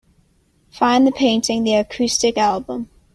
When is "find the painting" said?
0.71-1.63